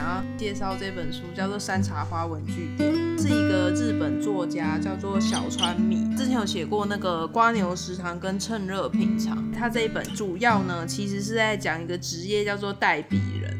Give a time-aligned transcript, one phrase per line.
[0.00, 9.36] 想要介绍这本书，叫做《山茶花文具店》，是一个日本作家叫做小川米，之前有写过那个《瓜牛食堂》跟《趁热品尝》。
[9.54, 13.54] 他这一本主要呢，其实是在讲一个职业叫做代笔人。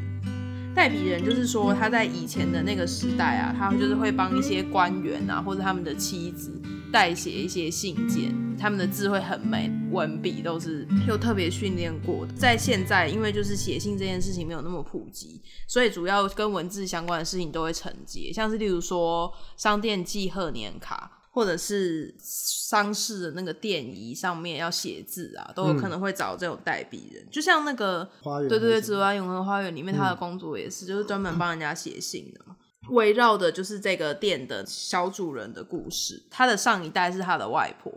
[0.75, 6.51] 代笔人就是说他在以前的那个时代啊，他就是会帮一些官员啊，或者他们的妻子。
[6.91, 12.32] 代写一些信件，他们的字会很美，文笔都是又特别训练过的。
[12.34, 27.24] 在现在，因为就是写信这件事情没有那么普及，所以主要跟文字相关的事情都会承接，像是例如说商店寄贺年卡，或者是丧事的那个奠仪上面要写字啊，都有可能会找这种代笔人。
[27.24, 32.56] 嗯、就像那个花园，对对对，紫外永和花园里面他的工作也是，嗯、就是专门帮人家写信的嘛。
[32.91, 36.22] 围绕的就是这个店的小主人的故事。
[36.28, 37.92] 他的上一代是他的外婆。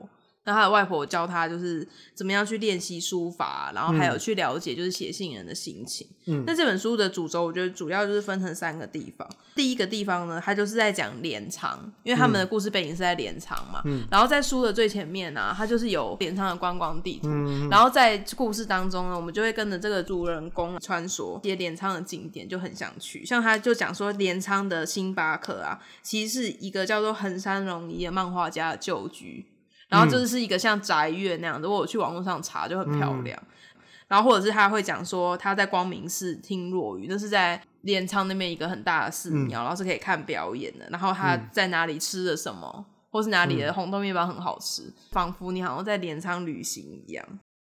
[0.45, 6.07] 那他的外婆教他就是怎么样去练习书法，然后还有去了解就是写信人的心情。
[6.25, 9.27] 嗯，那这本书的主轴，我觉得主要就是分成三个地方。
[9.55, 13.81] 第一个地方呢，他就是在讲镰仓，因为他们的故事背景是在镰仓嘛。
[13.85, 17.27] 嗯，然后在书的最前面呢、啊，他就是有镰仓的观光地图。
[17.29, 23.25] 嗯，然后在故事当中呢，我们就会跟着这个主人公穿梭，一些镰仓的景点就很想去。
[23.25, 29.45] 像他就讲说，镰仓的星巴克啊，其实是一个叫做横山荣一的漫画家的旧居。
[29.93, 33.39] 然后就是一个像宅院那样的，我去网络上查就很漂亮。
[33.43, 40.87] 嗯、然后或者是他会讲说他在光明寺听落雨，那是在镰仓那边一个很大的寺庙，嗯、然后是可以看表演的。
[40.89, 47.23] 然后他在哪里吃了什么，嗯、或是哪里的红豆面包很好吃，仿佛你好像在镰仓旅行一样。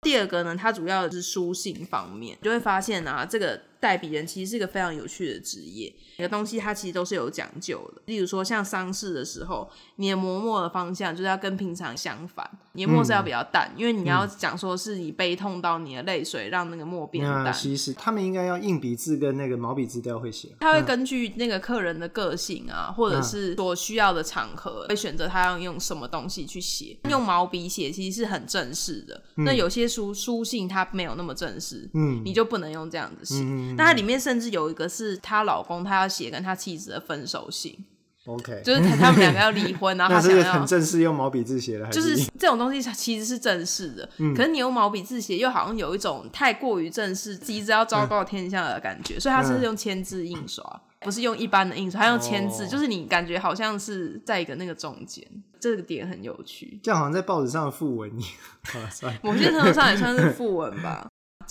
[0.02, 3.60] 第二个呢，它主要的是书信方面，就会发现啊，这个。
[3.84, 8.00] 代笔人其实是一个非常有趣的职业，每个东西它其实都是有讲究的。
[8.06, 17.52] 例如说，像丧事的时候，你的磨墨的方向就是要跟平常相反，你的墨是要比较淡，嗯、因为你要讲说是你悲痛到你的泪水让那个墨变淡。
[17.52, 20.48] 其实他们应该要硬笔字跟那个毛笔字都要会写。
[20.60, 26.96] 他会根据那个客人的个性啊，或者是所需要的场合，会选择他要用什么东西去写。
[27.10, 33.44] 用毛笔写其实是很正式的，嗯、那有些书书信它没有那么正式，嗯，你就不能用这样子写。
[33.44, 37.84] 嗯那它里面甚至有一个是她老公，他要写跟他妻子的分手信。
[38.26, 44.08] OK， 就是他们两个要离婚，然后 他想要很正式用毛笔字写的，就是这种东西其实是正式的。
[44.16, 49.16] 嗯、可是你用毛笔字写，又好像有一种太过于正式，急着要昭告天下的感觉。
[49.16, 55.22] 嗯、所以他是用签字印刷，嗯、不是用一般的印刷，他用签字，哦、就是你感觉好像是在一个那个中间，
[55.60, 56.80] 这个点很有趣。
[56.82, 61.06] 这样好像在报纸上的副文一样， 某些程度上也算是副文吧。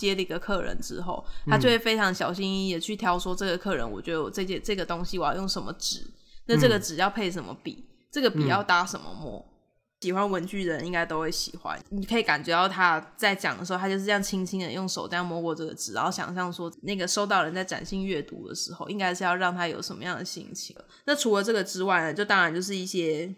[0.06, 6.06] 接了一个客人之后，他就会非常小心翼翼的去挑说，这个客人，我觉得我这件这个东西我要用什么纸，
[6.46, 9.40] 那这个纸要配什么笔，嗯、这个笔要搭什么墨。
[9.40, 9.50] 嗯、
[10.02, 11.80] 喜欢文具的人应该都会喜欢。
[11.90, 20.76] 你可以感觉到他在讲的时候，他就是这样轻轻的用手这样摸过这个纸，然后想象说那个收到人在展信阅读的时候，应该是要让他有什么样的心情。
[21.06, 23.34] 那除了这个之外呢，就当然就是一些。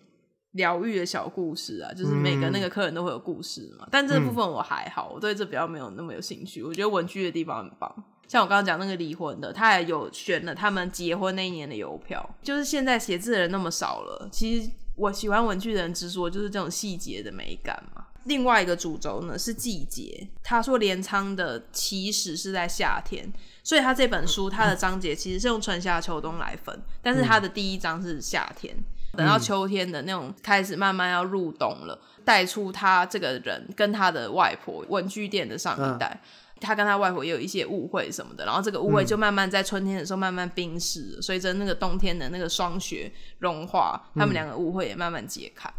[0.55, 3.85] 疗愈的小故事啊，就是每个那个客人都会有故事嘛。
[3.85, 6.63] 嗯、但这部分我还好，我对这比较没有那么有兴趣。
[6.63, 7.93] 我觉得文具的地方很棒，
[8.27, 12.27] 像我刚刚讲那个离婚的，他也有选了他们结婚那一年的邮票。
[12.41, 18.05] 就是现在写字的人那么少了，其实我喜欢文具的人之说，就是这种细节的美感嘛。
[18.23, 28.75] 另外一个主轴呢是季节，他说镰仓的起始是在夏天，所以他这本书它的章节其实是用春夏秋冬来分，但是他的第一章是夏天。
[29.15, 36.21] 等到秋天的那种开始，慢慢要入冬了，带出他这个人跟他的外婆文具店的上一代，
[36.59, 45.69] 他跟他外婆也有一些误会什么的，然后这个误会就慢慢在春天的时候慢慢冰释了，随着那个冬天的那个霜雪融化，他们两个误会也慢慢解开。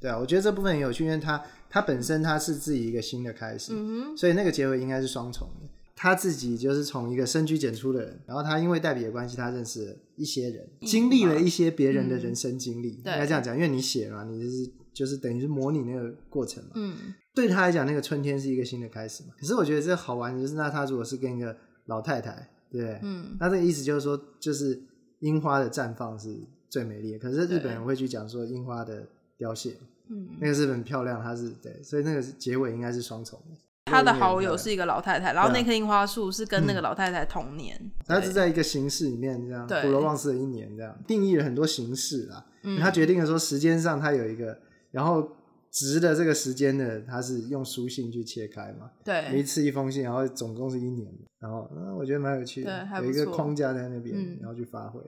[0.00, 5.68] 对啊，我觉得这部分很有趣，因为他他本身他是自己一个新的开始，嗯，所以那个结尾应该是双重的。
[5.96, 16.70] 他自己就是从一个深居简出的人，然后他因为代笔的关系，他认识了一些人，经历了一些别人的人生经历，应该这样讲，因为你写嘛，你就是就是等于是模拟那个过程嘛。
[16.74, 19.30] 嗯，对他来讲，那个春天是一个新的开始嘛。
[19.38, 22.98] 可是我觉得这好玩的就是，那他如果是跟一个老太太，对？
[23.02, 24.82] 嗯，那这个意思就是说，就是
[25.20, 26.36] 樱花的绽放是
[26.68, 29.06] 最美丽的，可是日本人会去讲说樱花的
[29.38, 29.76] 凋谢，
[30.08, 33.56] 嗯，那个是很漂亮，它是对，所以那个结尾应该是双重的。
[33.84, 37.78] 他的好友是一个老太太，然后那棵樱花树是跟那个老太太同年。
[38.06, 42.44] 他是在一个形式里面这样，普罗旺斯的一年这样定义了很多形式啦。
[42.80, 44.58] 他决定了说时间上他有一个，
[44.90, 45.36] 然后
[45.70, 48.90] 值的这个时间的，他是用书信去切开嘛。
[49.04, 55.00] 对，每一次一封信，然后总共是一年，然后我觉得蛮有趣的，有一个框架在那边，然后去发挥。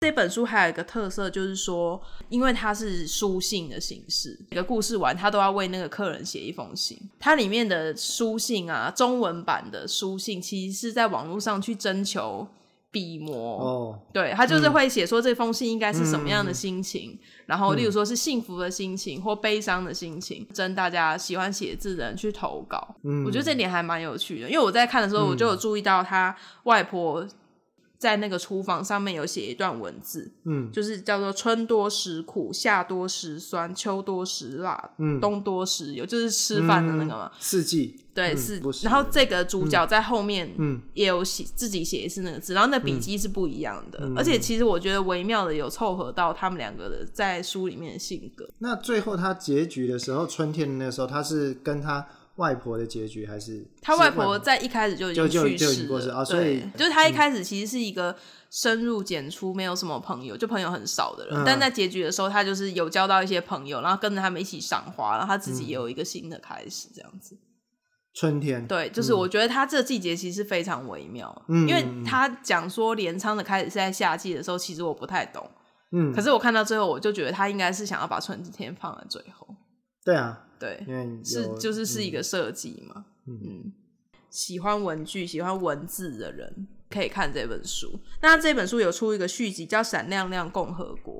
[0.00, 2.00] 这本书还有一个特色，就是说，
[2.30, 6.98] 因为它是书信的形式，每个故事完，他都要为那个客人写一封信。
[7.18, 12.48] 它里面的书信啊，中文版的书信，其实是在网络上去征求
[12.90, 22.96] 笔墨哦，对，他就是会写说这封信应该是什么样的心情，嗯、然后例如说是幸福的心情或悲伤的心情，征大家喜欢写字的人去投稿。
[23.02, 27.28] 嗯，我觉得这点还蛮有趣的，因为我在看的时候我就有注意到他外婆。
[28.00, 38.72] 在那个厨房上面有写一段文字，嗯，就是叫做“春多时苦，夏多时酸，秋多时辣，嗯，冬多时油”，就是吃饭的那个嘛，四季，对，四、嗯。
[38.84, 48.48] 然后这个主角在后面，嗯，也有写自己写一次那个字，然后那笔记是不一样的，嗯、而且其实我觉得微妙的有凑合到他们两个的在书里面的性格。
[48.60, 52.06] 那最后他结局的时候，春天的那个时候，他是跟他。
[52.36, 58.16] 外婆的结局还是他外婆在一开始就已经去世了，啊、所以就是他一开始其实是一个
[58.50, 61.36] 深入简出，没有什么朋友，就朋友很少的人。
[61.36, 67.36] 嗯、但在结局的时候，他就是有交到一些朋友，然后跟着他们一起赏花，然后他自己也有一个新的开始，这样子。
[68.12, 75.48] 春天，对，就是我觉得他这个季节其实非常微妙，嗯、因为他讲说镰仓的开始是在夏季的时候，其实我不太懂，
[75.92, 79.46] 嗯，可是我看到最后，我就觉得他应该是想要把春天放在最后。
[80.04, 80.46] 对啊。
[80.60, 80.86] 对，
[81.24, 83.06] 是就是是一个设计嘛。
[83.24, 83.72] 嗯，嗯，
[84.28, 87.98] 喜欢文具、喜欢文字的人可以看这本书。
[88.20, 91.14] 那这本书有出一个续集，叫《闪亮亮共和国》。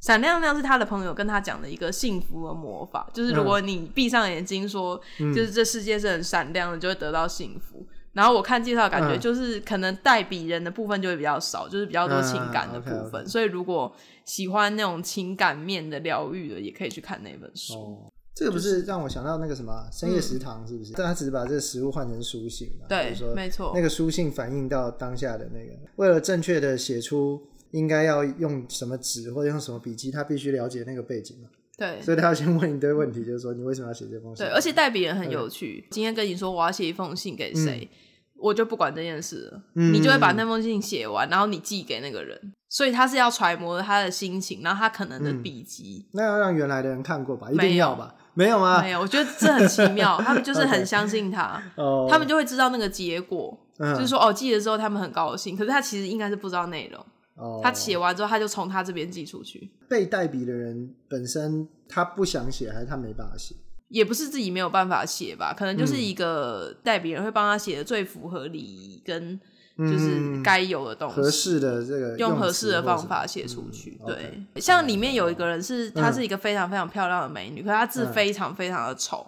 [0.00, 7.77] 闪亮亮是他的朋友跟他讲的一个幸福的魔法，就是如果你闭上眼睛说，嗯、就是这世界是很闪亮的，就会得到幸福。
[8.18, 13.22] 然后我看介绍感觉就是可能代笔人的部分就会比较少，就是比较多情感的部分。
[13.22, 13.28] 嗯、okay, okay.
[13.28, 13.94] 所以如果
[14.24, 17.74] 喜欢那种情感面的疗愈的，也可以去看那本书。
[17.74, 20.92] 哦这个不是让我想到那个什么深夜食堂，是不是？
[20.92, 22.86] 嗯、但他只是把这个食物换成书信嘛？
[22.88, 23.72] 对，说没错。
[23.74, 27.42] 那个书信反映到当下的那个，为了正确的写出
[27.72, 31.48] 应该要用什么纸或者用什么笔记，他必须了解那个背景嘛？
[31.76, 34.46] 对，所以他要先问一堆问题，就是说你为什么要写这封信？
[34.46, 35.80] 对，而且代笔人很有趣。
[35.80, 37.98] 对今天跟你说我要写一封信给谁，嗯、
[38.38, 42.40] 我就不管这件事了，嗯、你就会把那封信写完，然后你寄给那个人。
[42.70, 46.10] 所以他是要揣摩他的心情，然后他可能的笔迹、嗯。
[46.12, 47.50] 那要让原来的人看过吧？
[47.50, 48.14] 一定要吧？
[48.34, 48.82] 没有吗？
[48.82, 50.20] 没有，我觉得这很奇妙。
[50.20, 52.10] 他们就是 很相信他，Okay.
[52.10, 53.58] 他们就会知道那个结果。
[53.78, 53.94] Oh.
[53.94, 57.04] 就是说，哦，寄了之后他们很高兴，可是他其实应该是不知道内容。
[57.36, 57.62] Oh.
[57.62, 59.70] 他写完之后，他就从他这边寄出去。
[59.88, 63.54] 被代笔的人本身他不想写，还是他没办法写？
[63.88, 65.54] 也不是自己没有办法写吧？
[65.56, 69.40] 可能就是一个代笔人会帮他写的最符合礼仪跟。
[69.80, 73.96] 就是该有的东西，合适的这个用合适的方法写出去。
[74.04, 79.24] 对，像里面有一个人是，她是一个非常非常漂亮的美女，可是她字非常非常的丑。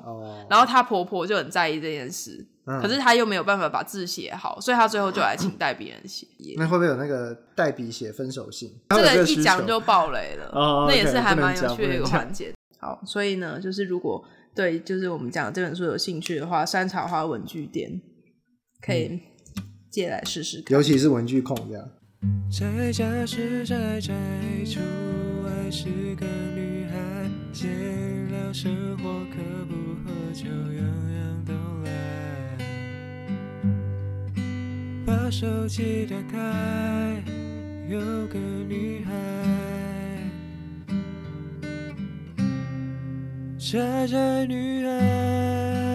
[0.50, 6.26] 然后她婆婆就很在意这件事，可是她又没有办法把字写好，所以她最后就来请代笔人写。
[6.58, 8.74] 那会不会有那个代笔写分手信？
[8.88, 10.50] 这个一讲就爆雷了，
[10.88, 12.52] 那也是还蛮有趣的一个环节。
[12.80, 14.24] 好，所以呢，就是如果
[14.54, 18.00] 对就是我们讲这本书有兴趣的话，山茶花文具店
[18.80, 19.20] 可以。
[19.90, 21.84] 借来试试看，尤其是文具控这样。
[22.48, 24.14] 在家是宅宅，
[24.64, 24.78] 出
[25.42, 26.24] 外是个
[26.54, 27.68] 女孩，闲
[28.30, 29.74] 聊生活可不
[30.04, 31.52] 喝酒，样样都
[31.84, 31.90] 来。
[35.04, 37.20] 把手机打开，
[37.88, 37.98] 有
[38.28, 39.10] 个女孩，
[43.70, 43.78] 宅
[44.08, 45.89] 宅女孩。